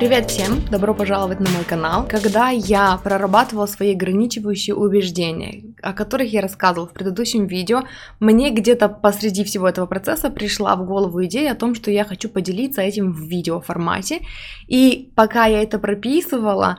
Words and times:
Привет 0.00 0.30
всем! 0.30 0.64
Добро 0.70 0.94
пожаловать 0.94 1.40
на 1.40 1.50
мой 1.50 1.62
канал. 1.62 2.08
Когда 2.08 2.48
я 2.48 2.98
прорабатывала 3.04 3.66
свои 3.66 3.94
ограничивающие 3.94 4.74
убеждения, 4.74 5.74
о 5.82 5.92
которых 5.92 6.32
я 6.32 6.40
рассказывала 6.40 6.88
в 6.88 6.94
предыдущем 6.94 7.46
видео, 7.46 7.82
мне 8.18 8.48
где-то 8.50 8.88
посреди 8.88 9.44
всего 9.44 9.68
этого 9.68 9.84
процесса 9.84 10.30
пришла 10.30 10.74
в 10.74 10.86
голову 10.86 11.22
идея 11.26 11.52
о 11.52 11.54
том, 11.54 11.74
что 11.74 11.90
я 11.90 12.04
хочу 12.04 12.30
поделиться 12.30 12.80
этим 12.80 13.12
в 13.12 13.20
видеоформате. 13.28 14.20
И 14.68 15.12
пока 15.16 15.44
я 15.44 15.62
это 15.62 15.78
прописывала, 15.78 16.78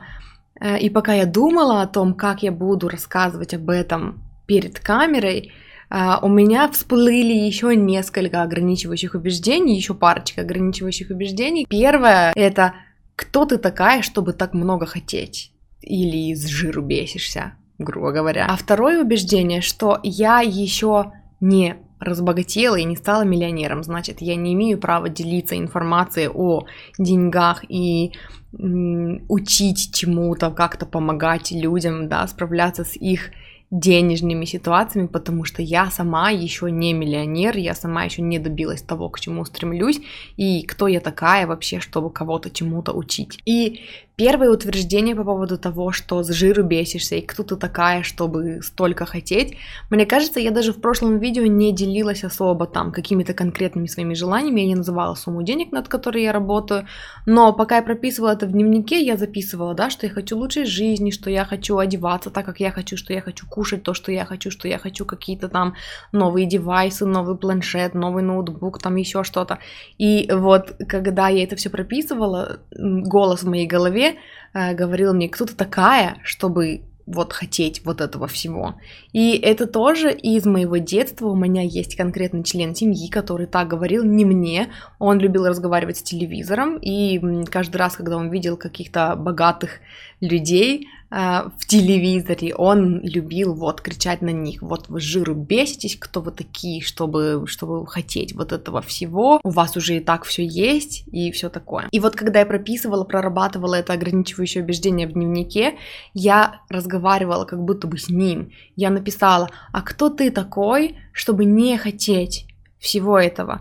э, 0.60 0.80
и 0.80 0.90
пока 0.90 1.14
я 1.14 1.24
думала 1.24 1.80
о 1.80 1.86
том, 1.86 2.14
как 2.14 2.42
я 2.42 2.50
буду 2.50 2.88
рассказывать 2.88 3.54
об 3.54 3.70
этом 3.70 4.20
перед 4.46 4.80
камерой, 4.80 5.52
э, 5.90 6.14
у 6.22 6.28
меня 6.28 6.68
всплыли 6.72 7.34
еще 7.34 7.76
несколько 7.76 8.42
ограничивающих 8.42 9.14
убеждений, 9.14 9.76
еще 9.76 9.94
парочка 9.94 10.40
ограничивающих 10.40 11.10
убеждений. 11.10 11.66
Первое 11.68 12.32
это 12.34 12.72
кто 13.16 13.44
ты 13.44 13.58
такая, 13.58 14.02
чтобы 14.02 14.32
так 14.32 14.54
много 14.54 14.86
хотеть? 14.86 15.52
Или 15.80 16.32
из 16.32 16.46
жиру 16.46 16.82
бесишься, 16.82 17.54
грубо 17.78 18.12
говоря. 18.12 18.46
А 18.48 18.56
второе 18.56 19.02
убеждение, 19.02 19.60
что 19.60 19.98
я 20.02 20.40
еще 20.40 21.12
не 21.40 21.76
разбогатела 21.98 22.76
и 22.76 22.84
не 22.84 22.96
стала 22.96 23.22
миллионером, 23.22 23.82
значит, 23.82 24.20
я 24.20 24.34
не 24.34 24.54
имею 24.54 24.78
права 24.78 25.08
делиться 25.08 25.56
информацией 25.56 26.28
о 26.28 26.66
деньгах 26.98 27.64
и 27.68 28.12
учить 28.52 29.94
чему-то, 29.94 30.50
как-то 30.50 30.84
помогать 30.84 31.52
людям, 31.52 32.08
да, 32.08 32.26
справляться 32.26 32.84
с 32.84 32.96
их 32.96 33.30
денежными 33.72 34.44
ситуациями, 34.44 35.06
потому 35.06 35.44
что 35.44 35.62
я 35.62 35.90
сама 35.90 36.30
еще 36.30 36.70
не 36.70 36.92
миллионер, 36.92 37.56
я 37.56 37.74
сама 37.74 38.04
еще 38.04 38.20
не 38.20 38.38
добилась 38.38 38.82
того, 38.82 39.08
к 39.08 39.18
чему 39.18 39.46
стремлюсь, 39.46 40.00
и 40.36 40.62
кто 40.62 40.88
я 40.88 41.00
такая 41.00 41.46
вообще, 41.46 41.80
чтобы 41.80 42.10
кого-то 42.10 42.50
чему-то 42.50 42.92
учить. 42.92 43.40
И 43.46 43.80
Первое 44.24 44.50
утверждение 44.50 45.16
по 45.16 45.24
поводу 45.24 45.58
того, 45.58 45.90
что 45.90 46.22
с 46.22 46.30
жиру 46.30 46.62
бесишься 46.62 47.16
и 47.16 47.22
кто 47.22 47.42
ты 47.42 47.56
такая, 47.56 48.04
чтобы 48.04 48.60
столько 48.62 49.04
хотеть. 49.04 49.56
Мне 49.90 50.06
кажется, 50.06 50.38
я 50.38 50.52
даже 50.52 50.72
в 50.72 50.80
прошлом 50.80 51.18
видео 51.18 51.44
не 51.46 51.72
делилась 51.74 52.22
особо 52.22 52.66
там 52.66 52.92
какими-то 52.92 53.34
конкретными 53.34 53.88
своими 53.88 54.14
желаниями, 54.14 54.60
я 54.60 54.66
не 54.68 54.74
называла 54.76 55.16
сумму 55.16 55.42
денег, 55.42 55.72
над 55.72 55.88
которой 55.88 56.22
я 56.22 56.32
работаю, 56.32 56.86
но 57.26 57.52
пока 57.52 57.78
я 57.78 57.82
прописывала 57.82 58.30
это 58.30 58.46
в 58.46 58.52
дневнике, 58.52 59.04
я 59.04 59.16
записывала, 59.16 59.74
да, 59.74 59.90
что 59.90 60.06
я 60.06 60.12
хочу 60.12 60.38
лучшей 60.38 60.66
жизни, 60.66 61.10
что 61.10 61.28
я 61.28 61.44
хочу 61.44 61.78
одеваться 61.78 62.30
так, 62.30 62.46
как 62.46 62.60
я 62.60 62.70
хочу, 62.70 62.96
что 62.96 63.12
я 63.12 63.22
хочу 63.22 63.44
кушать 63.48 63.82
то, 63.82 63.92
что 63.92 64.12
я 64.12 64.24
хочу, 64.24 64.52
что 64.52 64.68
я 64.68 64.78
хочу 64.78 65.04
какие-то 65.04 65.48
там 65.48 65.74
новые 66.12 66.46
девайсы, 66.46 67.06
новый 67.06 67.36
планшет, 67.36 67.94
новый 67.94 68.22
ноутбук, 68.22 68.78
там 68.78 68.94
еще 68.94 69.24
что-то. 69.24 69.58
И 69.98 70.30
вот 70.32 70.76
когда 70.88 71.26
я 71.28 71.42
это 71.42 71.56
все 71.56 71.70
прописывала, 71.70 72.60
голос 72.70 73.42
в 73.42 73.48
моей 73.48 73.66
голове 73.66 74.11
голове 74.12 74.18
э, 74.54 74.74
говорил 74.74 75.14
мне, 75.14 75.28
кто 75.28 75.44
ты 75.44 75.54
такая, 75.54 76.18
чтобы 76.22 76.82
вот 77.04 77.32
хотеть 77.32 77.84
вот 77.84 78.00
этого 78.00 78.28
всего. 78.28 78.76
И 79.12 79.36
это 79.36 79.66
тоже 79.66 80.12
из 80.12 80.46
моего 80.46 80.76
детства. 80.76 81.26
У 81.26 81.34
меня 81.34 81.62
есть 81.62 81.96
конкретный 81.96 82.44
член 82.44 82.74
семьи, 82.76 83.08
который 83.10 83.46
так 83.46 83.68
говорил 83.68 84.04
не 84.04 84.24
мне. 84.24 84.68
Он 85.00 85.18
любил 85.18 85.46
разговаривать 85.46 85.98
с 85.98 86.02
телевизором, 86.02 86.78
и 86.78 87.44
каждый 87.46 87.78
раз, 87.78 87.96
когда 87.96 88.16
он 88.16 88.30
видел 88.30 88.56
каких-то 88.56 89.16
богатых 89.16 89.80
людей, 90.20 90.86
в 91.12 91.66
телевизоре, 91.66 92.54
он 92.54 93.02
любил 93.02 93.52
вот 93.54 93.82
кричать 93.82 94.22
на 94.22 94.30
них, 94.30 94.62
вот 94.62 94.88
вы 94.88 94.98
жиру 94.98 95.34
беситесь, 95.34 95.96
кто 95.96 96.22
вы 96.22 96.30
такие, 96.30 96.80
чтобы, 96.80 97.44
чтобы 97.46 97.86
хотеть 97.86 98.34
вот 98.34 98.50
этого 98.50 98.80
всего, 98.80 99.38
у 99.44 99.50
вас 99.50 99.76
уже 99.76 99.98
и 99.98 100.00
так 100.00 100.24
все 100.24 100.42
есть 100.42 101.04
и 101.08 101.30
все 101.30 101.50
такое. 101.50 101.88
И 101.90 102.00
вот 102.00 102.16
когда 102.16 102.40
я 102.40 102.46
прописывала, 102.46 103.04
прорабатывала 103.04 103.74
это 103.74 103.92
ограничивающее 103.92 104.64
убеждение 104.64 105.06
в 105.06 105.12
дневнике, 105.12 105.74
я 106.14 106.62
разговаривала 106.70 107.44
как 107.44 107.62
будто 107.62 107.86
бы 107.86 107.98
с 107.98 108.08
ним. 108.08 108.50
Я 108.74 108.88
написала, 108.88 109.50
а 109.70 109.82
кто 109.82 110.08
ты 110.08 110.30
такой, 110.30 110.96
чтобы 111.12 111.44
не 111.44 111.76
хотеть 111.76 112.46
всего 112.78 113.18
этого? 113.18 113.60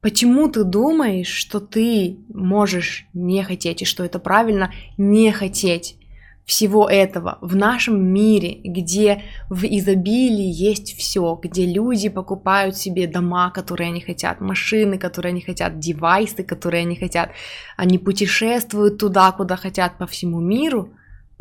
Почему 0.00 0.48
ты 0.48 0.64
думаешь, 0.64 1.28
что 1.28 1.60
ты 1.60 2.18
можешь 2.28 3.06
не 3.14 3.44
хотеть 3.44 3.82
и 3.82 3.84
что 3.84 4.04
это 4.04 4.18
правильно 4.18 4.72
не 4.98 5.30
хотеть? 5.30 5.96
Всего 6.44 6.88
этого 6.88 7.38
в 7.40 7.54
нашем 7.54 8.04
мире, 8.04 8.60
где 8.64 9.22
в 9.48 9.64
изобилии 9.64 10.50
есть 10.50 10.96
все, 10.96 11.38
где 11.40 11.66
люди 11.66 12.08
покупают 12.08 12.76
себе 12.76 13.06
дома, 13.06 13.50
которые 13.50 13.88
они 13.88 14.00
хотят, 14.00 14.40
машины, 14.40 14.98
которые 14.98 15.30
они 15.30 15.40
хотят, 15.40 15.78
девайсы, 15.78 16.42
которые 16.42 16.82
они 16.82 16.96
хотят, 16.96 17.30
они 17.76 17.98
путешествуют 17.98 18.98
туда, 18.98 19.30
куда 19.32 19.56
хотят 19.56 19.98
по 19.98 20.06
всему 20.06 20.40
миру, 20.40 20.92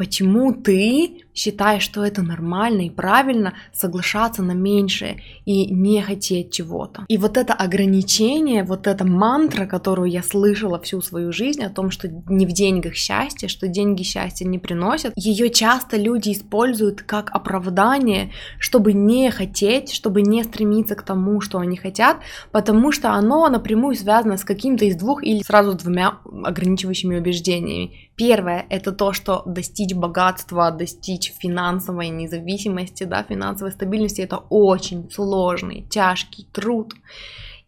Почему 0.01 0.51
ты 0.51 1.21
считаешь, 1.35 1.83
что 1.83 2.03
это 2.03 2.23
нормально 2.23 2.87
и 2.87 2.89
правильно 2.89 3.53
соглашаться 3.71 4.41
на 4.41 4.53
меньшее 4.53 5.21
и 5.45 5.71
не 5.71 6.01
хотеть 6.01 6.51
чего-то? 6.51 7.05
И 7.07 7.19
вот 7.19 7.37
это 7.37 7.53
ограничение, 7.53 8.63
вот 8.63 8.87
эта 8.87 9.05
мантра, 9.05 9.67
которую 9.67 10.09
я 10.09 10.23
слышала 10.23 10.79
всю 10.81 11.01
свою 11.01 11.31
жизнь 11.31 11.63
о 11.63 11.69
том, 11.69 11.91
что 11.91 12.07
не 12.07 12.47
в 12.47 12.51
деньгах 12.51 12.95
счастье, 12.95 13.47
что 13.47 13.67
деньги 13.67 14.01
счастья 14.01 14.43
не 14.43 14.57
приносят, 14.57 15.13
ее 15.15 15.51
часто 15.51 15.97
люди 15.97 16.31
используют 16.31 17.03
как 17.03 17.29
оправдание, 17.31 18.31
чтобы 18.57 18.93
не 18.93 19.29
хотеть, 19.29 19.93
чтобы 19.93 20.23
не 20.23 20.43
стремиться 20.43 20.95
к 20.95 21.03
тому, 21.03 21.41
что 21.41 21.59
они 21.59 21.77
хотят, 21.77 22.17
потому 22.51 22.91
что 22.91 23.11
оно 23.11 23.47
напрямую 23.49 23.93
связано 23.93 24.37
с 24.37 24.43
каким-то 24.43 24.85
из 24.85 24.95
двух 24.95 25.23
или 25.23 25.43
сразу 25.43 25.75
двумя 25.75 26.17
ограничивающими 26.43 27.19
убеждениями. 27.19 28.09
Первое– 28.21 28.67
это 28.69 28.91
то, 28.91 29.13
что 29.13 29.41
достичь 29.47 29.95
богатства, 29.95 30.69
достичь 30.69 31.33
финансовой 31.39 32.09
независимости, 32.09 33.03
да, 33.03 33.23
финансовой 33.23 33.71
стабильности– 33.71 34.21
это 34.27 34.37
очень 34.49 35.09
сложный, 35.09 35.87
тяжкий 35.89 36.45
труд. 36.53 36.93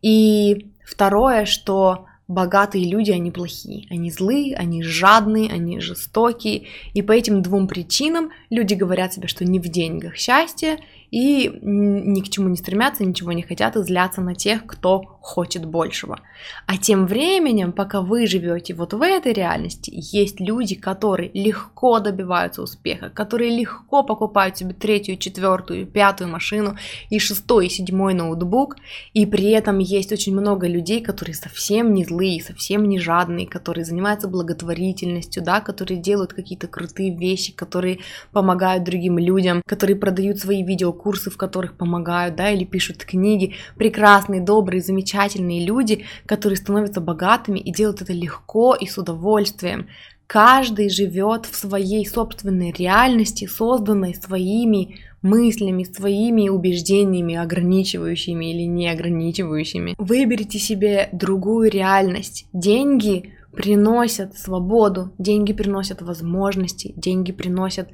И 0.04 0.68
второе, 0.86 1.46
что 1.46 2.06
богатые 2.28 2.90
люди, 2.90 3.12
они 3.12 3.32
плохие, 3.32 3.88
они 3.90 4.12
злые, 4.12 4.56
они 4.56 4.84
жадные, 4.84 5.52
они 5.52 5.80
жестокие. 5.80 6.68
И 6.94 7.02
по 7.02 7.12
этим 7.12 7.42
двум 7.42 7.68
причинам 7.68 8.32
люди 8.50 8.74
говорят 8.74 9.14
себе, 9.14 9.28
что 9.28 9.46
не 9.46 9.60
в 9.60 9.68
деньгах 9.68 10.16
счастье, 10.16 10.80
и 11.14 11.60
ни 11.62 12.22
к 12.22 12.30
чему 12.30 12.50
не 12.50 12.58
стремятся, 12.58 13.06
ничего 13.06 13.34
не 13.34 13.44
хотят 13.44 13.76
и 13.76 13.84
злятся 13.84 14.22
на 14.22 14.34
тех, 14.34 14.66
кто 14.66 15.04
хочет 15.22 15.64
большего. 15.64 16.20
А 16.66 16.76
тем 16.78 17.06
временем, 17.06 17.72
пока 17.72 18.02
вы 18.02 18.26
живете 18.26 18.74
вот 18.74 18.94
в 18.94 19.02
этой 19.04 19.32
реальности, 19.32 19.92
есть 19.94 20.40
люди, 20.40 20.74
которые 20.74 21.30
легко 21.36 22.00
добиваются 22.00 22.64
успеха, 22.64 23.12
которые 23.12 23.56
легко 23.56 24.02
покупают 24.02 24.58
себе 24.58 24.74
третью, 24.74 25.18
четвертую, 25.18 25.86
пятую 25.86 26.32
машину 26.32 26.78
и 27.12 27.20
шестой, 27.20 27.68
и 27.68 27.70
седьмой 27.70 28.16
ноутбук, 28.16 28.78
и 29.14 29.28
при 29.28 29.52
этом 29.52 29.78
есть 29.78 30.12
очень 30.12 30.34
много 30.34 30.68
людей, 30.68 31.00
которые 31.00 31.36
совсем 31.36 31.94
не 31.94 32.06
злые, 32.14 32.42
совсем 32.42 32.88
не 32.88 33.00
жадные, 33.00 33.48
которые 33.48 33.86
занимаются 33.86 34.28
благотворительностью, 34.28 35.44
да, 35.44 35.62
которые 35.62 36.00
делают 36.00 36.34
какие-то 36.34 36.68
крутые 36.68 37.16
вещи, 37.16 37.54
которые 37.54 38.00
помогают 38.32 38.84
другим 38.84 39.18
людям, 39.18 39.62
которые 39.66 39.96
продают 39.96 40.40
свои 40.40 40.64
видео 40.64 40.94
курсы, 40.94 41.30
в 41.30 41.38
которых 41.38 41.76
помогают, 41.76 42.36
да, 42.36 42.52
или 42.52 42.66
пишут 42.66 43.04
книги, 43.06 43.56
прекрасные, 43.78 44.42
добрые, 44.42 44.82
замечательные 44.82 45.66
люди, 45.66 46.06
которые 46.26 46.58
становятся 46.58 47.02
богатыми 47.02 47.60
и 47.60 47.72
делают 47.72 48.02
это 48.02 48.14
легко 48.14 48.76
и 48.76 48.86
с 48.88 48.98
удовольствием. 48.98 49.88
Каждый 50.28 50.90
живет 50.90 51.46
в 51.46 51.56
своей 51.56 52.06
собственной 52.06 52.72
реальности, 52.72 53.46
созданной 53.46 54.16
своими 54.16 55.00
мыслями, 55.22 55.84
своими 55.84 56.50
убеждениями, 56.50 57.36
ограничивающими 57.36 58.52
или 58.52 58.64
не 58.64 58.90
ограничивающими. 58.90 59.96
Выберите 59.98 60.60
себе 60.60 61.10
другую 61.12 61.72
реальность. 61.72 62.46
Деньги 62.54 63.34
приносят 63.56 64.38
свободу, 64.38 65.14
деньги 65.18 65.54
приносят 65.54 66.02
возможности, 66.02 66.94
деньги 66.96 67.32
приносят 67.32 67.90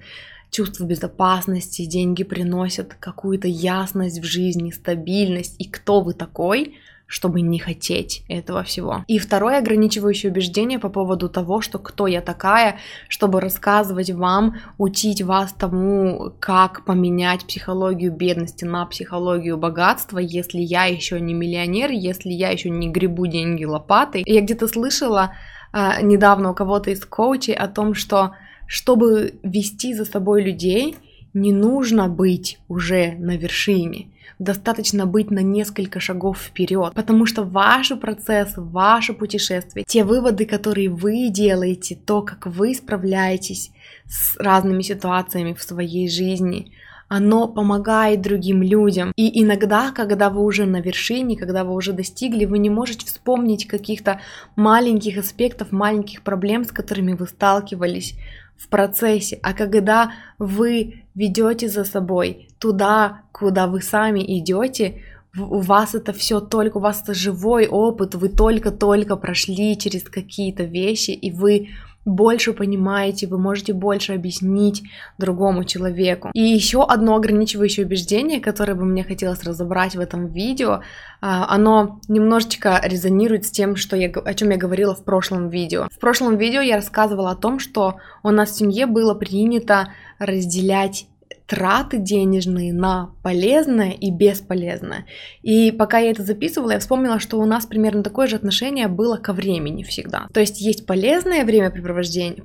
чувство 0.50 0.86
безопасности, 0.86 1.86
деньги 1.86 2.24
приносят 2.24 2.96
какую-то 3.00 3.48
ясность 3.48 4.20
в 4.20 4.24
жизни, 4.24 4.72
стабильность. 4.72 5.56
И 5.60 5.66
кто 5.66 6.02
вы 6.02 6.14
такой, 6.14 6.76
чтобы 7.10 7.42
не 7.42 7.58
хотеть 7.58 8.24
этого 8.28 8.62
всего. 8.64 9.04
И 9.08 9.18
второе 9.18 9.58
ограничивающее 9.58 10.32
убеждение 10.32 10.78
по 10.78 10.90
поводу 10.90 11.28
того, 11.28 11.60
что 11.60 11.80
кто 11.80 12.06
я 12.06 12.22
такая, 12.22 12.78
чтобы 13.08 13.42
рассказывать 13.42 14.12
вам, 14.12 14.58
учить 14.78 15.24
вас 15.24 15.52
тому, 15.52 16.32
как 16.40 16.86
поменять 16.86 17.46
психологию 17.46 18.14
бедности 18.14 18.64
на 18.64 18.86
психологию 18.86 19.58
богатства, 19.58 20.20
если 20.20 20.60
я 20.60 20.86
еще 20.86 21.20
не 21.20 21.34
миллионер, 21.34 21.90
если 21.90 22.30
я 22.30 22.52
еще 22.52 22.70
не 22.70 22.90
гребу 22.90 23.26
деньги 23.26 23.66
лопатой. 23.66 24.24
Я 24.28 24.42
где-то 24.42 24.68
слышала 24.68 25.34
э, 25.74 26.04
недавно 26.04 26.52
у 26.52 26.54
кого-то 26.54 26.92
из 26.92 27.04
коучей 27.04 27.56
о 27.56 27.68
том, 27.68 27.96
что 27.96 28.34
чтобы 28.68 29.40
вести 29.42 29.96
за 29.96 30.06
собой 30.06 30.44
людей, 30.44 30.96
не 31.34 31.54
нужно 31.54 32.08
быть 32.08 32.60
уже 32.68 33.16
на 33.18 33.38
вершине 33.38 34.08
достаточно 34.40 35.06
быть 35.06 35.32
на 35.32 35.40
несколько 35.40 36.00
шагов 36.00 36.40
вперед, 36.40 36.94
потому 36.96 37.26
что 37.26 37.44
ваш 37.44 37.92
процесс, 38.00 38.54
ваше 38.56 39.14
путешествие, 39.14 39.84
те 39.86 40.04
выводы, 40.04 40.46
которые 40.46 40.90
вы 40.90 41.30
делаете, 41.30 41.98
то, 42.06 42.22
как 42.22 42.48
вы 42.48 42.74
справляетесь 42.74 43.72
с 44.08 44.38
разными 44.38 44.82
ситуациями 44.82 45.54
в 45.54 45.62
своей 45.62 46.10
жизни, 46.10 46.72
оно 47.10 47.48
помогает 47.48 48.22
другим 48.22 48.62
людям. 48.62 49.12
И 49.16 49.44
иногда, 49.44 49.92
когда 49.92 50.30
вы 50.30 50.44
уже 50.44 50.66
на 50.66 50.80
вершине, 50.80 51.36
когда 51.36 51.64
вы 51.64 51.74
уже 51.74 51.92
достигли, 51.92 52.46
вы 52.46 52.60
не 52.60 52.70
можете 52.70 53.06
вспомнить 53.06 53.68
каких-то 53.68 54.22
маленьких 54.56 55.18
аспектов, 55.18 55.72
маленьких 55.72 56.22
проблем, 56.22 56.64
с 56.66 56.72
которыми 56.72 57.14
вы 57.14 57.28
сталкивались 57.28 58.14
в 58.60 58.68
процессе, 58.68 59.40
а 59.42 59.54
когда 59.54 60.12
вы 60.38 61.04
ведете 61.16 61.70
за 61.70 61.86
собой 61.86 62.50
туда, 62.60 63.22
куда 63.32 63.68
вы 63.68 63.82
сами 63.82 64.20
идете, 64.40 65.02
у 65.38 65.60
вас 65.60 65.96
это 65.96 66.12
все 66.12 66.40
только, 66.42 66.78
у 66.78 66.82
вас 66.82 67.02
это 67.02 67.14
живой 67.14 67.68
опыт, 67.68 68.16
вы 68.16 68.30
только-только 68.30 69.16
прошли 69.16 69.78
через 69.78 70.04
какие-то 70.04 70.64
вещи, 70.64 71.12
и 71.12 71.32
вы 71.32 71.70
больше 72.06 72.54
понимаете, 72.54 73.28
вы 73.28 73.38
можете 73.38 73.74
больше 73.74 74.14
объяснить 74.14 74.84
другому 75.18 75.64
человеку. 75.64 76.32
И 76.34 76.42
еще 76.42 76.84
одно 76.84 77.16
ограничивающее 77.16 77.86
убеждение, 77.86 78.40
которое 78.40 78.74
бы 78.74 78.86
мне 78.86 79.04
хотелось 79.04 79.44
разобрать 79.44 79.96
в 79.96 80.00
этом 80.00 80.28
видео, 80.28 80.82
а, 81.22 81.54
оно 81.54 82.00
немножечко 82.08 82.80
резонирует 82.84 83.46
с 83.46 83.52
тем, 83.52 83.76
что 83.76 83.96
я, 83.96 84.10
о 84.10 84.34
чем 84.34 84.50
я 84.50 84.58
говорила 84.58 84.96
в 84.96 85.04
прошлом 85.04 85.50
видео. 85.50 85.88
В 85.92 86.00
прошлом 86.00 86.38
видео 86.38 86.62
я 86.62 86.76
рассказывала 86.78 87.32
о 87.32 87.36
том, 87.36 87.60
что 87.60 87.98
у 88.24 88.30
нас 88.30 88.52
в 88.52 88.58
семье 88.58 88.86
было 88.86 89.14
принято 89.14 89.90
разделять 90.20 91.08
траты 91.50 91.98
денежные 91.98 92.72
на 92.72 93.10
полезное 93.24 93.90
и 93.90 94.12
бесполезное. 94.12 95.08
И 95.42 95.72
пока 95.72 95.98
я 95.98 96.12
это 96.12 96.22
записывала, 96.24 96.72
я 96.72 96.80
вспомнила, 96.80 97.20
что 97.20 97.40
у 97.40 97.46
нас 97.46 97.66
примерно 97.66 98.04
такое 98.04 98.28
же 98.28 98.36
отношение 98.36 98.88
было 98.88 99.18
ко 99.18 99.34
времени 99.34 99.82
всегда. 99.82 100.28
То 100.32 100.40
есть 100.40 100.62
есть 100.62 100.86
полезное 100.86 101.44
времяпрепровождение, 101.46 102.44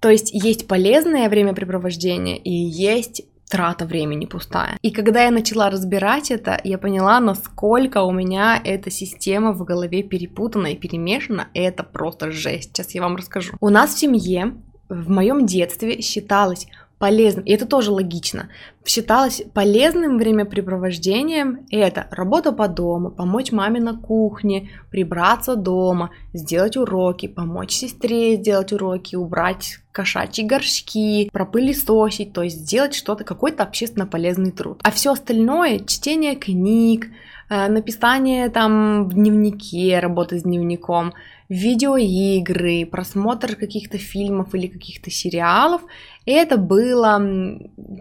то 0.00 0.10
есть 0.10 0.30
есть 0.32 0.68
полезное 0.68 1.28
времяпрепровождение 1.28 2.38
и 2.38 2.52
есть 2.52 3.22
трата 3.50 3.84
времени 3.84 4.26
пустая. 4.26 4.78
И 4.80 4.92
когда 4.92 5.24
я 5.24 5.30
начала 5.32 5.70
разбирать 5.70 6.30
это, 6.30 6.60
я 6.62 6.78
поняла, 6.78 7.18
насколько 7.18 8.02
у 8.02 8.12
меня 8.12 8.60
эта 8.64 8.90
система 8.90 9.52
в 9.52 9.64
голове 9.64 10.04
перепутана 10.04 10.68
и 10.68 10.76
перемешана. 10.76 11.48
Это 11.52 11.82
просто 11.82 12.30
жесть. 12.30 12.70
Сейчас 12.74 12.94
я 12.94 13.02
вам 13.02 13.16
расскажу. 13.16 13.54
У 13.60 13.68
нас 13.68 13.94
в 13.94 13.98
семье 13.98 14.54
в 14.88 15.10
моем 15.10 15.46
детстве 15.46 16.00
считалось 16.00 16.66
полезным, 17.02 17.44
и 17.44 17.50
это 17.50 17.66
тоже 17.66 17.90
логично, 17.90 18.48
считалось 18.84 19.42
полезным 19.54 20.18
времяпрепровождением 20.18 21.66
это 21.68 22.06
работа 22.12 22.52
по 22.52 22.68
дому, 22.68 23.10
помочь 23.10 23.50
маме 23.50 23.80
на 23.80 23.96
кухне, 23.98 24.70
прибраться 24.88 25.56
дома, 25.56 26.12
сделать 26.32 26.76
уроки, 26.76 27.26
помочь 27.26 27.72
сестре 27.72 28.36
сделать 28.36 28.72
уроки, 28.72 29.16
убрать 29.16 29.80
кошачьи 29.92 30.44
горшки, 30.44 31.30
пропылесосить, 31.30 32.32
то 32.32 32.42
есть 32.42 32.58
сделать 32.58 32.94
что-то, 32.94 33.24
какой-то 33.24 33.62
общественно 33.62 34.06
полезный 34.06 34.50
труд. 34.50 34.80
А 34.82 34.90
все 34.90 35.12
остальное, 35.12 35.80
чтение 35.80 36.34
книг, 36.34 37.08
э, 37.48 37.68
написание 37.68 38.48
там 38.48 39.08
в 39.08 39.14
дневнике, 39.14 40.00
работа 40.00 40.38
с 40.38 40.42
дневником, 40.42 41.12
видеоигры, 41.48 42.86
просмотр 42.86 43.54
каких-то 43.56 43.98
фильмов 43.98 44.54
или 44.54 44.66
каких-то 44.66 45.10
сериалов, 45.10 45.82
это 46.24 46.56
было 46.56 47.18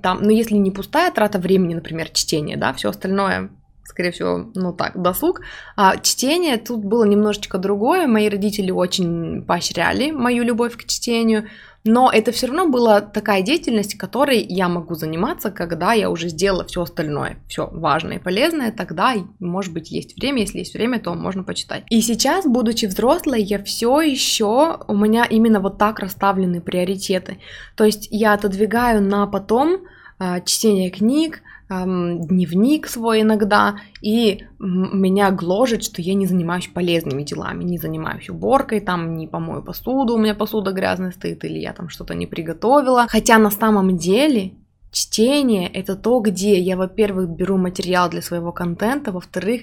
там, 0.01 0.21
ну 0.21 0.29
если 0.29 0.55
не 0.55 0.71
пустая 0.71 1.11
трата 1.11 1.37
времени, 1.37 1.75
например, 1.75 2.09
чтение, 2.09 2.55
да, 2.55 2.73
все 2.73 2.89
остальное 2.89 3.49
скорее 3.91 4.11
всего, 4.11 4.49
ну 4.55 4.73
так, 4.73 4.99
досуг. 4.99 5.41
А 5.75 5.97
чтение 5.97 6.57
тут 6.57 6.83
было 6.83 7.03
немножечко 7.03 7.57
другое. 7.57 8.07
Мои 8.07 8.29
родители 8.29 8.71
очень 8.71 9.43
поощряли 9.43 10.11
мою 10.11 10.43
любовь 10.43 10.77
к 10.77 10.85
чтению. 10.85 11.47
Но 11.83 12.11
это 12.11 12.31
все 12.31 12.47
равно 12.47 12.67
была 12.67 13.01
такая 13.01 13.41
деятельность, 13.41 13.97
которой 13.97 14.39
я 14.41 14.69
могу 14.69 14.93
заниматься, 14.95 15.49
когда 15.51 15.93
я 15.93 16.09
уже 16.09 16.29
сделала 16.29 16.65
все 16.65 16.83
остальное, 16.83 17.37
все 17.47 17.67
важное 17.71 18.17
и 18.17 18.19
полезное, 18.19 18.71
тогда, 18.71 19.15
может 19.39 19.73
быть, 19.73 19.91
есть 19.91 20.15
время, 20.15 20.41
если 20.41 20.59
есть 20.59 20.73
время, 20.73 20.99
то 20.99 21.13
можно 21.15 21.43
почитать. 21.43 21.83
И 21.89 22.01
сейчас, 22.01 22.45
будучи 22.45 22.85
взрослой, 22.85 23.41
я 23.41 23.63
все 23.63 24.01
еще, 24.01 24.79
у 24.87 24.95
меня 24.95 25.25
именно 25.25 25.59
вот 25.59 25.77
так 25.77 25.99
расставлены 25.99 26.61
приоритеты. 26.61 27.39
То 27.75 27.83
есть 27.83 28.07
я 28.11 28.33
отодвигаю 28.33 29.01
на 29.01 29.25
потом 29.25 29.81
а, 30.19 30.39
чтение 30.41 30.91
книг, 30.91 31.41
дневник 31.71 32.87
свой 32.87 33.21
иногда, 33.21 33.75
и 34.01 34.43
меня 34.59 35.31
гложет, 35.31 35.83
что 35.83 36.01
я 36.01 36.13
не 36.13 36.25
занимаюсь 36.25 36.67
полезными 36.67 37.23
делами, 37.23 37.63
не 37.63 37.77
занимаюсь 37.77 38.29
уборкой, 38.29 38.81
там 38.81 39.15
не 39.15 39.27
помою 39.27 39.63
посуду, 39.63 40.15
у 40.15 40.17
меня 40.17 40.35
посуда 40.35 40.71
грязная 40.71 41.11
стоит, 41.11 41.43
или 41.45 41.59
я 41.59 41.73
там 41.73 41.89
что-то 41.89 42.13
не 42.13 42.27
приготовила. 42.27 43.07
Хотя 43.09 43.37
на 43.37 43.51
самом 43.51 43.97
деле 43.97 44.53
чтение 44.91 45.69
это 45.69 45.95
то, 45.95 46.19
где 46.19 46.59
я, 46.59 46.75
во-первых, 46.75 47.29
беру 47.29 47.57
материал 47.57 48.09
для 48.09 48.21
своего 48.21 48.51
контента, 48.51 49.11
во-вторых, 49.11 49.61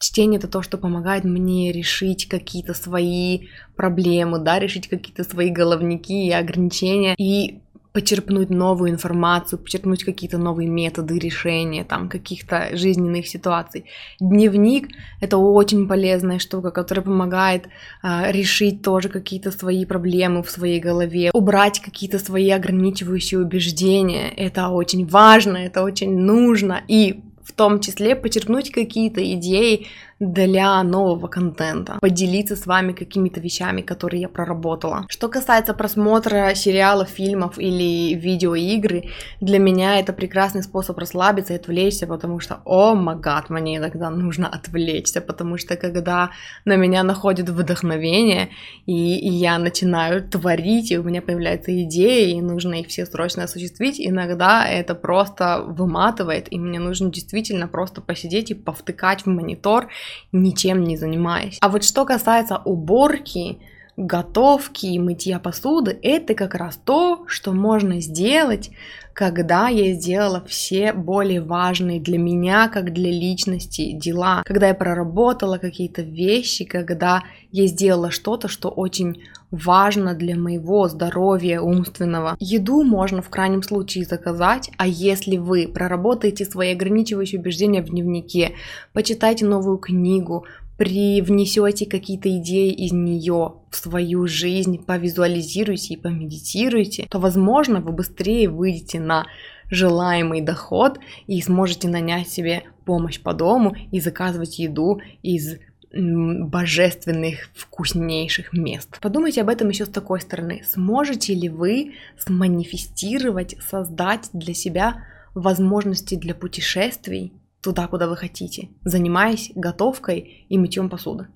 Чтение 0.00 0.38
это 0.38 0.48
то, 0.48 0.60
что 0.60 0.76
помогает 0.76 1.24
мне 1.24 1.72
решить 1.72 2.28
какие-то 2.28 2.74
свои 2.74 3.46
проблемы, 3.76 4.38
да, 4.38 4.58
решить 4.58 4.88
какие-то 4.88 5.24
свои 5.24 5.50
головники 5.50 6.12
и 6.12 6.30
ограничения. 6.32 7.14
И 7.16 7.60
почерпнуть 7.94 8.50
новую 8.50 8.90
информацию, 8.90 9.60
почерпнуть 9.60 10.02
какие-то 10.02 10.36
новые 10.36 10.68
методы 10.68 11.16
решения 11.16 11.84
там 11.84 12.08
каких-то 12.08 12.76
жизненных 12.76 13.28
ситуаций. 13.28 13.84
Дневник— 14.18 14.88
это 15.20 15.38
очень 15.38 15.86
полезная 15.86 16.40
штука, 16.40 16.72
которая 16.72 17.04
помогает 17.04 17.68
а, 18.02 18.32
решить 18.32 18.82
тоже 18.82 19.08
какие-то 19.08 19.52
свои 19.52 19.84
проблемы 19.84 20.42
в 20.42 20.50
своей 20.50 20.80
голове, 20.80 21.30
убрать 21.32 21.80
какие-то 21.80 22.18
свои 22.18 22.50
ограничивающие 22.50 23.38
убеждения. 23.38 24.28
Это 24.28 24.70
очень 24.70 25.06
важно, 25.06 25.58
это 25.58 25.84
очень 25.84 26.18
нужно. 26.18 26.82
И 26.88 27.22
в 27.44 27.52
том 27.52 27.78
числе 27.78 28.16
подчеркнуть 28.16 28.72
какие-то 28.72 29.22
идеи 29.34 29.86
для 30.20 30.82
нового 30.82 31.26
контента, 31.28 31.98
поделиться 32.00 32.56
с 32.56 32.66
вами 32.66 32.92
какими-то 32.92 33.40
вещами, 33.40 33.82
которые 33.82 34.22
я 34.22 34.28
проработала. 34.28 35.06
Что 35.08 35.28
касается 35.28 35.74
просмотра 35.74 36.54
сериалов, 36.54 37.08
фильмов 37.08 37.58
или 37.58 38.14
видеоигры, 38.14 39.10
для 39.40 39.58
меня 39.58 39.98
это 39.98 40.12
прекрасный 40.12 40.62
способ 40.62 40.98
расслабиться 40.98 41.52
и 41.52 41.56
отвлечься, 41.56 42.06
потому 42.06 42.40
что, 42.40 42.60
о 42.64 42.94
магад, 42.94 43.50
мне 43.50 43.76
иногда 43.76 44.10
нужно 44.10 44.48
отвлечься, 44.48 45.20
потому 45.20 45.58
что 45.58 45.76
когда 45.76 46.30
на 46.64 46.76
меня 46.76 47.02
находит 47.02 47.48
вдохновение, 47.48 48.50
и, 48.86 48.92
я 48.92 49.58
начинаю 49.58 50.22
творить, 50.28 50.90
и 50.92 50.98
у 50.98 51.02
меня 51.02 51.22
появляются 51.22 51.82
идеи, 51.82 52.36
и 52.36 52.40
нужно 52.40 52.74
их 52.74 52.88
все 52.88 53.06
срочно 53.06 53.44
осуществить, 53.44 54.00
иногда 54.00 54.66
это 54.66 54.94
просто 54.94 55.62
выматывает, 55.66 56.52
и 56.52 56.58
мне 56.58 56.78
нужно 56.78 57.10
действительно 57.10 57.68
просто 57.68 58.00
посидеть 58.00 58.50
и 58.50 58.54
повтыкать 58.54 59.22
в 59.22 59.26
монитор 59.26 59.88
ничем 60.32 60.84
не 60.84 60.96
занимаясь. 60.96 61.58
А 61.60 61.68
вот 61.68 61.84
что 61.84 62.04
касается 62.04 62.58
уборки, 62.64 63.58
готовки 63.96 64.86
и 64.86 64.98
мытья 64.98 65.38
посуды, 65.38 65.98
это 66.02 66.34
как 66.34 66.54
раз 66.54 66.78
то, 66.84 67.24
что 67.28 67.52
можно 67.52 68.00
сделать, 68.00 68.70
когда 69.12 69.68
я 69.68 69.94
сделала 69.94 70.44
все 70.46 70.92
более 70.92 71.40
важные 71.40 72.00
для 72.00 72.18
меня, 72.18 72.68
как 72.68 72.92
для 72.92 73.10
личности 73.10 73.92
дела, 73.92 74.42
когда 74.44 74.68
я 74.68 74.74
проработала 74.74 75.58
какие-то 75.58 76.02
вещи, 76.02 76.64
когда 76.64 77.22
я 77.52 77.66
сделала 77.66 78.10
что-то, 78.10 78.48
что 78.48 78.68
очень 78.68 79.22
важно 79.50 80.14
для 80.14 80.36
моего 80.36 80.88
здоровья 80.88 81.60
умственного. 81.60 82.36
Еду 82.40 82.82
можно 82.82 83.22
в 83.22 83.28
крайнем 83.28 83.62
случае 83.62 84.04
заказать, 84.04 84.70
а 84.76 84.86
если 84.86 85.36
вы 85.36 85.68
проработаете 85.68 86.44
свои 86.44 86.72
ограничивающие 86.72 87.40
убеждения 87.40 87.82
в 87.82 87.90
дневнике, 87.90 88.52
почитайте 88.92 89.46
новую 89.46 89.78
книгу, 89.78 90.44
привнесете 90.76 91.86
какие-то 91.86 92.36
идеи 92.38 92.72
из 92.72 92.92
нее 92.92 93.54
в 93.70 93.76
свою 93.76 94.26
жизнь, 94.26 94.78
повизуализируйте 94.78 95.94
и 95.94 95.96
помедитируйте, 95.96 97.06
то, 97.08 97.18
возможно, 97.18 97.80
вы 97.80 97.92
быстрее 97.92 98.48
выйдете 98.48 99.00
на 99.00 99.26
желаемый 99.70 100.40
доход 100.40 100.98
и 101.26 101.40
сможете 101.40 101.88
нанять 101.88 102.28
себе 102.28 102.64
помощь 102.84 103.20
по 103.20 103.32
дому 103.32 103.74
и 103.92 104.00
заказывать 104.00 104.58
еду 104.58 105.00
из 105.22 105.56
божественных, 105.94 107.50
вкуснейших 107.54 108.52
мест. 108.52 108.98
Подумайте 109.00 109.42
об 109.42 109.48
этом 109.48 109.68
еще 109.68 109.86
с 109.86 109.88
такой 109.88 110.20
стороны. 110.20 110.62
Сможете 110.66 111.34
ли 111.34 111.48
вы 111.48 111.94
сманифестировать, 112.18 113.56
создать 113.60 114.28
для 114.32 114.54
себя 114.54 115.04
возможности 115.34 116.14
для 116.16 116.34
путешествий 116.34 117.32
туда, 117.60 117.86
куда 117.86 118.08
вы 118.08 118.16
хотите, 118.16 118.68
занимаясь 118.82 119.50
готовкой 119.54 120.46
и 120.48 120.58
мытьем 120.58 120.90
посуды? 120.90 121.28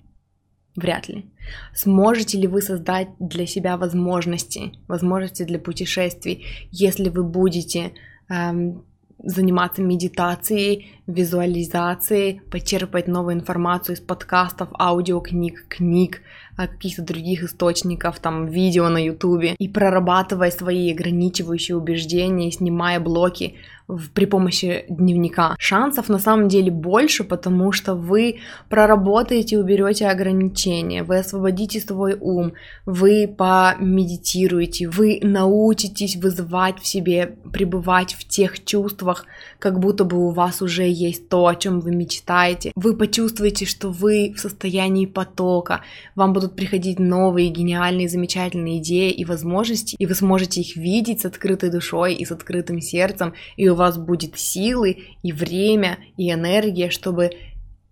Вряд 0.75 1.09
ли. 1.09 1.25
Сможете 1.73 2.37
ли 2.37 2.47
вы 2.47 2.61
создать 2.61 3.09
для 3.19 3.47
себя 3.47 3.75
возможности, 3.77 4.73
возможности 4.87 5.43
для 5.43 5.59
путешествий, 5.59 6.45
если 6.71 7.09
вы 7.09 7.23
будете 7.23 7.93
эм, 8.29 8.85
заниматься 9.23 9.81
медитацией, 9.81 10.98
визуализацией, 11.09 12.41
почерпать 12.51 13.07
новую 13.07 13.35
информацию 13.35 13.95
из 13.95 13.99
подкастов, 13.99 14.69
аудиокниг, 14.79 15.67
книг, 15.67 16.21
а, 16.55 16.67
каких-то 16.67 17.01
других 17.01 17.43
источников, 17.43 18.19
там, 18.19 18.45
видео 18.47 18.89
на 18.89 19.03
ютубе, 19.03 19.55
и 19.57 19.67
прорабатывая 19.67 20.51
свои 20.51 20.91
ограничивающие 20.91 21.75
убеждения, 21.77 22.51
снимая 22.51 22.99
блоки 22.99 23.55
в, 23.87 24.11
при 24.11 24.25
помощи 24.25 24.85
дневника. 24.89 25.55
Шансов 25.57 26.09
на 26.09 26.19
самом 26.19 26.47
деле 26.47 26.69
больше, 26.69 27.23
потому 27.23 27.71
что 27.71 27.95
вы 27.95 28.39
проработаете, 28.69 29.57
уберете 29.57 30.07
ограничения, 30.07 31.03
вы 31.03 31.19
освободите 31.19 31.79
свой 31.79 32.15
ум, 32.19 32.53
вы 32.85 33.27
помедитируете, 33.27 34.89
вы 34.89 35.19
научитесь 35.23 36.17
вызывать 36.17 36.79
в 36.79 36.85
себе, 36.85 37.37
пребывать 37.53 38.13
в 38.13 38.27
тех 38.27 38.63
чувствах, 38.63 39.25
как 39.57 39.79
будто 39.79 40.03
бы 40.03 40.17
у 40.27 40.31
вас 40.31 40.61
уже 40.61 40.83
есть 40.99 41.29
то, 41.29 41.47
о 41.47 41.55
чем 41.55 41.79
вы 41.79 41.95
мечтаете. 41.95 42.71
Вы 42.75 42.95
почувствуете, 42.95 43.65
что 43.65 43.89
вы 43.89 44.33
в 44.35 44.39
состоянии 44.39 45.05
потока, 45.05 45.81
вам 46.15 46.33
будут 46.33 46.55
приходить 46.55 46.99
новые, 46.99 47.49
гениальные, 47.49 48.09
замечательные 48.09 48.79
идеи 48.79 49.11
и 49.11 49.25
возможности, 49.25 49.95
и 49.97 50.05
вы 50.05 50.15
сможете 50.15 50.61
их 50.61 50.75
видеть 50.75 51.21
с 51.21 51.25
открытой 51.25 51.71
душой 51.71 52.13
и 52.15 52.25
с 52.25 52.31
открытым 52.31 52.81
сердцем, 52.81 53.33
и 53.57 53.69
у 53.69 53.75
вас 53.75 53.97
будет 53.97 54.37
силы 54.37 54.97
и 55.23 55.31
время 55.31 55.99
и 56.17 56.31
энергия, 56.31 56.89
чтобы 56.89 57.31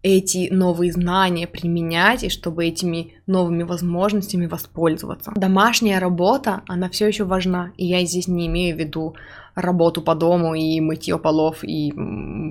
эти 0.03 0.49
новые 0.51 0.91
знания 0.91 1.47
применять 1.47 2.23
и 2.23 2.29
чтобы 2.29 2.65
этими 2.65 3.13
новыми 3.25 3.63
возможностями 3.63 4.45
воспользоваться. 4.45 5.33
Домашняя 5.35 5.99
работа, 5.99 6.61
она 6.67 6.89
все 6.89 7.07
еще 7.07 7.23
важна, 7.23 7.71
и 7.77 7.85
я 7.85 8.05
здесь 8.05 8.27
не 8.27 8.47
имею 8.47 8.75
в 8.75 8.79
виду 8.79 9.15
работу 9.57 10.01
по 10.01 10.15
дому 10.15 10.53
и 10.55 10.79
мытье 10.79 11.17
полов 11.17 11.63
и 11.63 11.91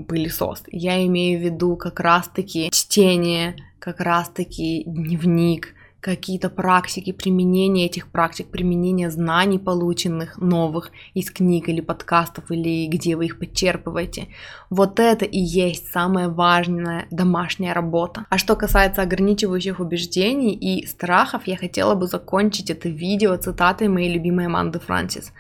пылесос. 0.09 0.65
Я 0.71 1.05
имею 1.07 1.39
в 1.39 1.43
виду 1.43 1.77
как 1.77 2.01
раз-таки 2.01 2.69
чтение, 2.73 3.57
как 3.79 4.01
раз-таки 4.01 4.83
дневник, 4.85 5.75
какие-то 6.01 6.51
практики, 6.51 7.13
применение 7.13 7.87
этих 7.87 8.09
практик, 8.09 8.47
применение 8.47 9.11
знаний, 9.11 9.59
полученных 9.59 10.39
новых 10.39 10.91
из 11.15 11.31
книг 11.31 11.69
или 11.69 11.81
подкастов, 11.81 12.51
или 12.51 12.87
где 12.87 13.17
вы 13.17 13.27
их 13.27 13.39
подчерпываете. 13.39 14.29
Вот 14.71 15.01
это 15.01 15.25
и 15.25 15.39
есть 15.39 15.89
самая 15.93 16.29
важная 16.29 17.07
домашняя 17.11 17.73
работа. 17.73 18.27
А 18.31 18.39
что 18.39 18.57
касается 18.57 19.03
ограничивающих 19.03 19.81
убеждений 19.81 20.55
и 20.55 20.87
страхов, 20.87 21.47
я 21.47 21.57
хотела 21.57 21.95
бы 21.95 22.07
закончить 22.07 22.71
это 22.71 22.89
видео 22.89 23.37
цитатой 23.37 23.89
моей 23.89 24.13
любимой 24.13 24.47
Аманды 24.47 24.79
Франсис. 24.79 25.33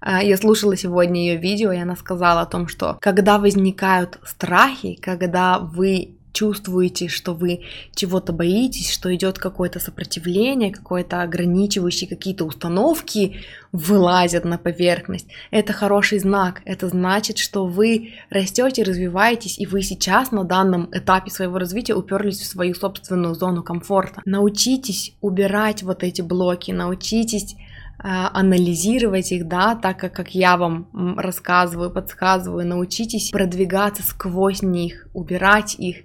А, 0.00 0.22
я 0.22 0.36
слушала 0.36 0.76
сегодня 0.76 1.20
ее 1.20 1.36
видео, 1.36 1.72
и 1.72 1.78
она 1.78 1.96
сказала 1.96 2.42
о 2.42 2.46
том, 2.46 2.68
что 2.68 2.96
когда 3.00 3.38
возникают 3.38 4.18
страхи, 4.24 4.94
когда 5.00 5.58
вы 5.58 6.16
чувствуете, 6.32 7.08
что 7.08 7.34
вы 7.34 7.62
чего-то 7.94 8.32
боитесь, 8.32 8.90
что 8.90 9.14
идет 9.14 9.38
какое-то 9.38 9.80
сопротивление, 9.80 10.70
какое-то 10.70 11.22
ограничивающие 11.22 12.08
какие-то 12.08 12.44
установки 12.44 13.40
вылазят 13.72 14.44
на 14.44 14.58
поверхность, 14.58 15.26
это 15.50 15.72
хороший 15.72 16.18
знак. 16.18 16.62
Это 16.64 16.88
значит, 16.88 17.38
что 17.38 17.66
вы 17.66 18.14
растете, 18.30 18.82
развиваетесь, 18.82 19.58
и 19.58 19.66
вы 19.66 19.82
сейчас 19.82 20.30
на 20.30 20.44
данном 20.44 20.88
этапе 20.92 21.30
своего 21.30 21.58
развития 21.58 21.94
уперлись 21.94 22.40
в 22.40 22.46
свою 22.46 22.74
собственную 22.74 23.34
зону 23.34 23.62
комфорта. 23.62 24.22
Научитесь 24.24 25.14
убирать 25.20 25.82
вот 25.82 26.02
эти 26.02 26.22
блоки, 26.22 26.70
научитесь 26.70 27.56
анализировать 28.02 29.32
их, 29.32 29.46
да, 29.46 29.74
так 29.74 29.98
как, 29.98 30.12
как 30.14 30.34
я 30.34 30.56
вам 30.56 30.88
рассказываю, 31.18 31.90
подсказываю, 31.90 32.66
научитесь 32.66 33.30
продвигаться 33.30 34.02
сквозь 34.02 34.62
них, 34.62 35.08
убирать 35.12 35.76
их, 35.78 36.04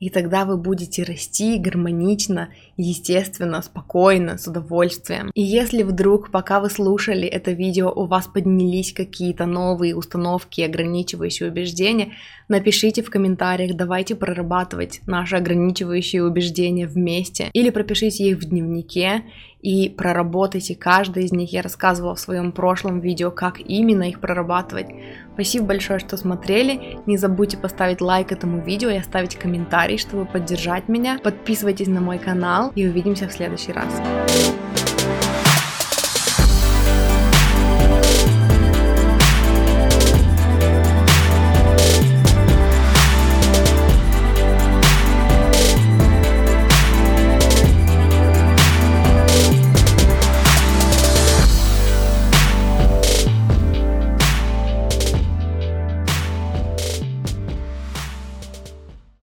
и 0.00 0.08
тогда 0.08 0.46
вы 0.46 0.56
будете 0.56 1.02
расти 1.02 1.58
гармонично, 1.58 2.48
естественно, 2.78 3.60
спокойно, 3.60 4.38
с 4.38 4.48
удовольствием. 4.48 5.30
И 5.34 5.42
если 5.42 5.82
вдруг, 5.82 6.30
пока 6.30 6.60
вы 6.60 6.70
слушали 6.70 7.28
это 7.28 7.52
видео, 7.52 7.92
у 7.94 8.06
вас 8.06 8.26
поднялись 8.26 8.94
какие-то 8.94 9.44
новые 9.44 9.94
установки, 9.94 10.62
ограничивающие 10.62 11.50
убеждения, 11.50 12.12
напишите 12.48 13.02
в 13.02 13.10
комментариях, 13.10 13.76
давайте 13.76 14.14
прорабатывать 14.14 15.02
наши 15.06 15.36
ограничивающие 15.36 16.24
убеждения 16.24 16.86
вместе. 16.86 17.50
Или 17.52 17.68
пропишите 17.68 18.30
их 18.30 18.38
в 18.38 18.46
дневнике 18.46 19.24
и 19.62 19.88
проработайте 19.88 20.74
каждый 20.74 21.24
из 21.24 21.32
них. 21.32 21.52
Я 21.52 21.62
рассказывала 21.62 22.14
в 22.14 22.20
своем 22.20 22.52
прошлом 22.52 23.00
видео, 23.00 23.30
как 23.30 23.60
именно 23.60 24.08
их 24.08 24.20
прорабатывать. 24.20 24.86
Спасибо 25.34 25.66
большое, 25.66 25.98
что 25.98 26.16
смотрели. 26.16 26.98
Не 27.06 27.16
забудьте 27.16 27.56
поставить 27.56 28.00
лайк 28.00 28.32
этому 28.32 28.62
видео 28.62 28.90
и 28.90 28.98
оставить 28.98 29.36
комментарий, 29.36 29.98
чтобы 29.98 30.24
поддержать 30.24 30.88
меня. 30.88 31.18
Подписывайтесь 31.22 31.88
на 31.88 32.00
мой 32.00 32.18
канал 32.18 32.72
и 32.74 32.86
увидимся 32.86 33.28
в 33.28 33.32
следующий 33.32 33.72
раз. 33.72 34.69